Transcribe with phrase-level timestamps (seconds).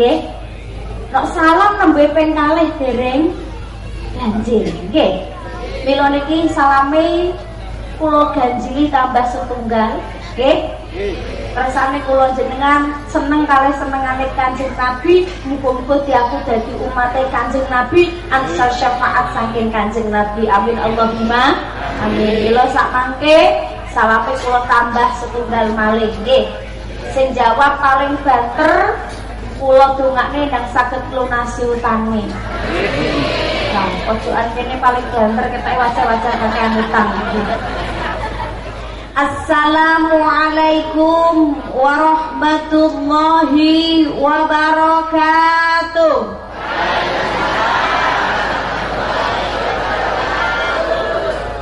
[0.00, 0.18] nggih.
[1.12, 2.32] Nek salam nembe ping
[2.80, 3.36] dereng.
[4.16, 5.30] Ganjil nggih
[5.84, 7.32] mila niki salame
[7.96, 10.00] kula ganjili tambah setunggal.
[10.36, 10.58] Nggih.
[11.54, 18.70] Rasane kula jenengan seneng kalih senengane Kanjeng Nabi, muga-muga diaku dadi umate Kanjeng Nabi, ansar
[18.74, 20.46] syafaat saking Kanjeng Nabi.
[20.50, 21.58] Amin Allahumma.
[22.06, 22.48] Amin.
[22.48, 23.38] Mila sak mangke
[23.92, 26.10] salape kula tambah setunggal malih.
[26.24, 26.46] Nggih.
[27.10, 28.94] Sing jawab paling banter
[29.60, 32.24] kula dongakne nang saged lunasi utane.
[33.70, 37.12] Nah, pojokan kene paling banter ketek wajah-wajah kakean utang.
[39.20, 46.16] Assalamualaikum warahmatullahi wabarakatuh.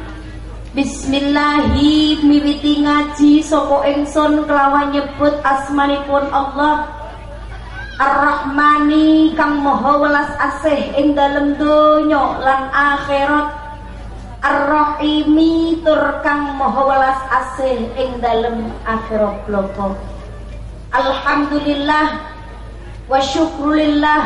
[0.71, 6.87] Bismillahi miwiti ngaji sapa ingsun kelawan nyebut asmanipun Allah.
[7.99, 13.51] Ar-Rahmani kang maha welas asih ing dalem donya lan akhirat.
[14.39, 19.99] Ar-Rahimi tur kang maha welas asih ing dalem akhirat bloko
[20.95, 22.31] Alhamdulillah
[23.11, 24.23] wa syukrulillah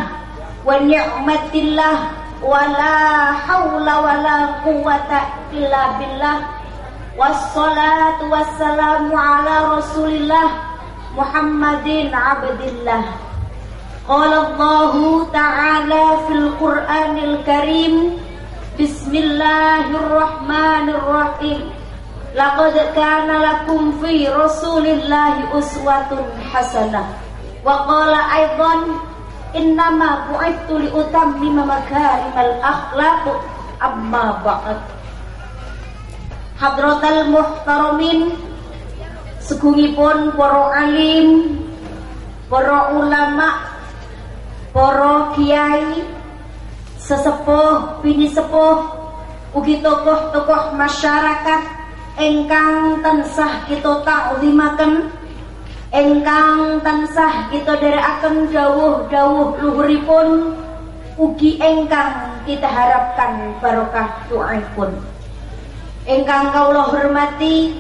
[0.62, 5.12] wa ni'matillah ولا حول ولا قوة
[5.54, 6.38] إلا بالله.
[7.18, 10.48] والصلاة والسلام على رسول الله
[11.18, 13.04] محمد عبد الله.
[14.08, 14.94] قال الله
[15.34, 17.94] تعالى في القرآن الكريم
[18.80, 21.62] بسم الله الرحمن الرحيم.
[22.36, 26.12] لقد كان لكم في رسول الله أسوة
[26.54, 27.04] حسنة.
[27.66, 28.74] وقال أيضا
[29.56, 33.24] innama bu'ittu li utammima makarimal akhlaq
[33.80, 34.80] amma ba'd.
[36.60, 38.36] Hadratal muhtaramin
[39.40, 41.60] segungipun para alim
[42.52, 43.76] para ulama
[44.72, 46.04] para kiai
[47.00, 48.82] sesepuh bini sepuh
[49.54, 51.62] ugi tokoh-tokoh masyarakat
[52.18, 55.12] engkang tansah kita takzimaken
[55.96, 60.60] engkang tansah kita derekaken dawuh-dawuh luhuripun
[61.16, 64.92] ugi engkang kita harapkan barokah doaipun.
[66.04, 67.80] Engkang kaulah hormati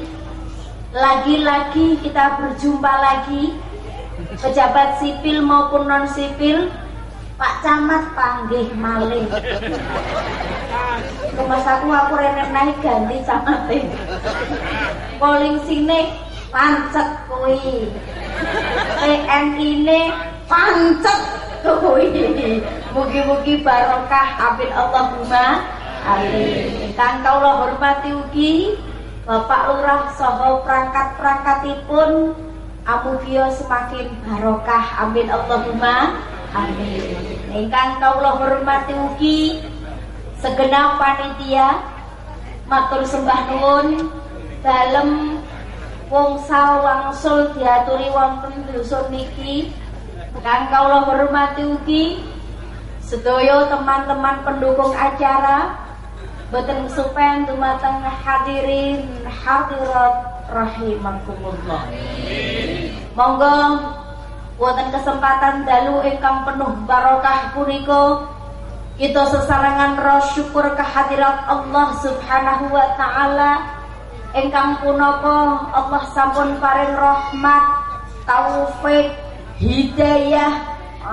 [0.96, 3.52] lagi-lagi kita berjumpa lagi
[4.40, 6.72] pejabat sipil maupun non sipil
[7.36, 9.28] Pak Camat panggih malih.
[11.36, 13.84] Rumah aku aku renek naik ganti camate
[15.20, 16.25] polling sini
[16.56, 17.92] pancet kuwi.
[19.04, 20.00] TNI ne
[20.48, 21.22] pancet
[21.60, 22.64] kuwi.
[22.96, 24.40] Mugi-mugi barokah.
[24.40, 24.72] Amin.
[24.72, 25.68] Allahumma
[26.08, 26.96] amin.
[26.96, 28.80] Kang kula hormati ugi
[29.26, 32.40] Bapak Lurah saha perangkat-perangkatipun
[32.88, 35.04] amugia semakin barokah.
[35.04, 35.28] Amin.
[35.28, 36.24] Allahumma
[36.56, 37.04] amin.
[37.52, 39.60] Ingkang kula hormati ugi
[40.40, 41.84] segenap panitia
[42.72, 44.08] matur sembah nuwun.
[44.64, 45.35] Dalem
[46.10, 49.74] wongsa wangsul diaturi wonten dusun niki.
[50.44, 52.20] Kang kula hormati ugi
[53.00, 55.80] sedaya teman-teman pendukung acara
[56.52, 60.16] boten supen dumateng hadirin hadirat
[60.52, 61.84] rahimakumullah.
[63.16, 63.58] Monggo
[64.60, 68.28] wonten kesempatan dalu ingkang penuh barokah punika
[68.96, 73.52] kita sesarangan roh syukur kehadirat Allah Subhanahu wa taala
[74.36, 77.64] ingkang punapa Allah sampun paring rahmat,
[78.28, 79.16] taufik,
[79.56, 80.60] hidayah,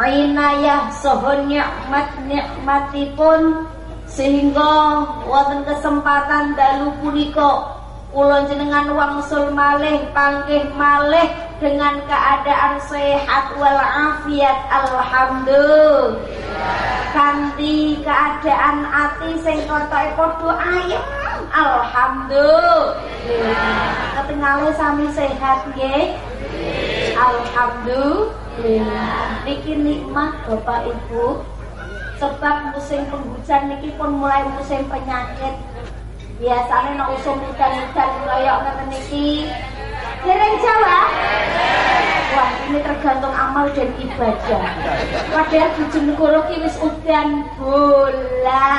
[0.03, 3.71] inayah saha nikmat nikmatipun
[4.11, 7.79] sehingga wonten kesempatan dalu punika
[8.13, 11.33] kula jenengan wangsul malih panggih malih
[11.63, 14.59] dengan keadaan sehat walafiat.
[14.69, 16.21] Alhamdulillah.
[17.15, 21.22] Kanthi keadaan ati sing kotoke padha ayem
[21.53, 24.17] alhamdulillah.
[24.17, 26.17] Ketingale sami sehat nggih
[27.15, 29.45] alhamdulillah.
[29.45, 31.45] Niki nikmat Bapak Ibu.
[32.17, 35.55] Sebab musim penghujan niki pun mulai musim penyakit.
[36.39, 39.47] Biasanya nak usum hujan-hujan kayak ngeten niki.
[40.23, 41.01] Dereng Jawa?
[42.33, 44.65] Wah ini tergantung amal dan ibadah.
[45.35, 48.71] Padahal Bojonegoro ki wis udan bola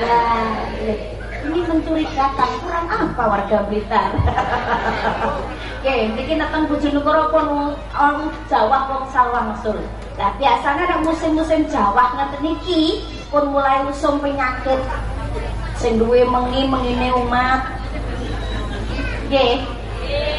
[0.00, 1.11] balik
[1.42, 4.10] ini mencurigakan kurang apa warga Blitar?
[5.82, 9.82] Oke niki natang Bojonegoro pun orang Jawa pun Salwangsul
[10.14, 13.02] Nah biasanya ada musim-musim Jawa ngeten niki
[13.34, 14.78] pun mulai usum penyakit.
[15.74, 17.66] Sing duwe mengi mengine umat
[19.26, 19.66] nggih.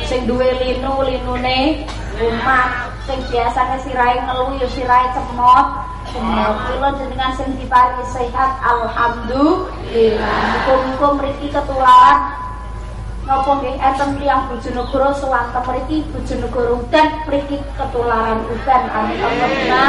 [0.07, 1.83] Sing duwe linu linune
[2.23, 2.95] umat.
[3.03, 5.82] Sing biasane sirahe ngeluh ya sirahe cemot
[6.13, 10.37] kula jenengan sing diparingi sehat alhamdulillah.
[10.53, 12.19] Muga-muga mriki ketularan.
[13.23, 18.81] Napa nggih enten tiyang Bojonegoro sewanten mriki Bojonegoro udan mriki ketularan udan.
[18.93, 19.83] Amin Allahumma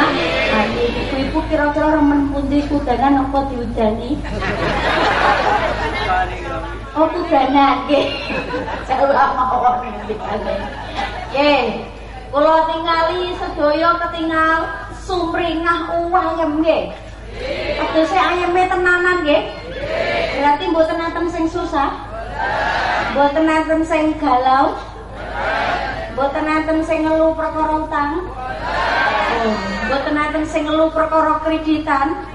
[0.55, 4.17] amin ibu-ibu kira-kira remen pundi kudangan apa diudani?
[6.95, 8.05] Oh kudangan nggih.
[8.87, 11.65] Jawa mawon Nggih.
[12.31, 16.89] Kula tingali sedaya ketinggal sumringah uwayem nggih
[17.77, 19.41] Tegese ayeme tenanan nggih
[20.35, 22.15] Berarti mboten enten sing susah
[23.15, 24.75] Mboten enten sing galau.
[26.11, 28.27] Mboten enten sing ngelu perkara utang.
[29.87, 32.27] Mboten enten sing ngelu perkara kreditan.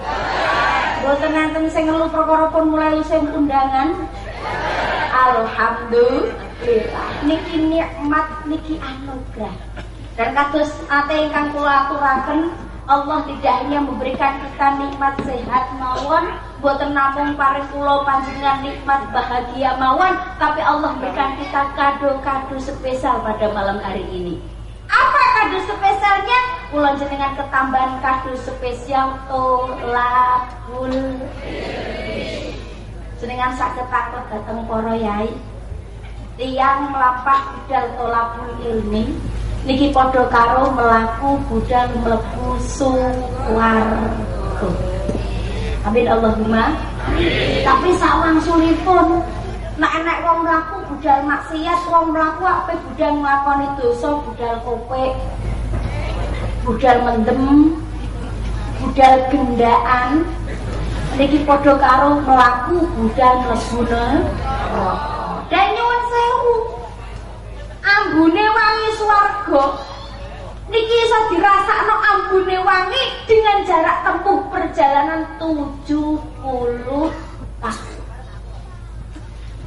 [1.04, 4.08] Mboten enten sing ngelu perkara pun mulai undangan.
[5.12, 6.32] Alhamdulillah.
[7.28, 9.52] Niki nikmat niki anugerah.
[10.18, 12.50] Dan kados ate ingkang kula aturaken
[12.90, 19.78] Allah tidak hanya memberikan kita nikmat sehat mawon, buatan namung paring pulau panjenengan nikmat bahagia
[19.78, 24.42] mawon, tapi Allah berikan kita kado-kado spesial pada malam hari ini.
[24.90, 26.40] Apa kado spesialnya?
[26.74, 30.90] Pulau jenengan ketambahan kado spesial tolakul
[33.20, 35.28] jenengan sakit takut datang poro yai
[36.40, 39.12] tiang melapak budal tolakul ilmi
[39.68, 44.08] niki padha karo melaku budal mlebu suwarga.
[45.84, 46.76] Amin Allahumma.
[47.64, 49.24] Tapi sawangsulipun
[49.80, 55.12] nek enek wong mlaku budal maksiat, wong mlaku ape budal nglakoni dosa, budal kopek,
[56.68, 57.72] budal mendem,
[58.80, 60.28] budal gendaan,
[61.16, 65.19] niki padha karo mlaku budal mlebu neraka.
[68.10, 69.64] Ambune wangi swarga.
[70.66, 76.70] Niki iso dirasakno ambune wangi dengan jarak tempuh perjalanan 70 tahun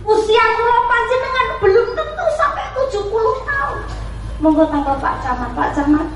[0.04, 3.80] usia kula panjenengan belum tentu sampai 70 tahun.
[4.44, 5.56] Monggo tanggal Pak Camat.
[5.56, 6.08] Pak Camat.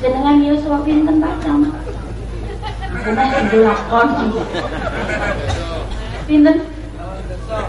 [0.00, 1.76] Jenengan yuswa pinten Pak Camat?
[2.96, 3.44] Jenengan
[6.24, 6.79] pinten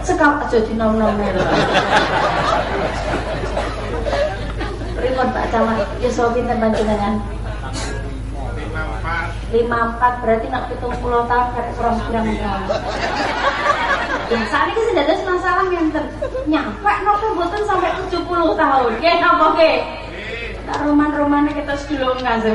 [0.06, 1.18] sekal aja dinom-nom
[4.98, 7.14] Pripun Pak Camat Yuswa pinten panjenengan?
[9.52, 12.64] 54 berarti nak pitung puluh tahun kata kurang kurang tahun.
[14.32, 16.04] Ya saat ini sudah ada masalah yang ter
[16.48, 18.90] nyampe nopo boten sampai 70 tahun.
[18.96, 19.72] Oke, apa oke?
[20.64, 22.54] Tak roman-romannya kita sedulur ngasih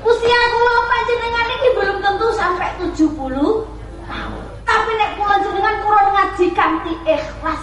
[0.00, 3.79] Usia kula panjenengan ini belum tentu sampai 70
[6.52, 7.62] kanthi ikhlas,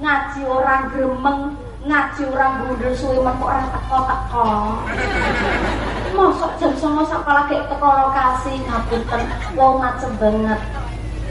[0.00, 1.40] ngaji orang gremeng,
[1.86, 4.46] ngaji orang gundul suwi kok orang teko-teko.
[6.12, 9.22] Mosok jam 09.00 sekolah kayak teko lokasi ngapunten
[9.56, 10.60] wong macem banget.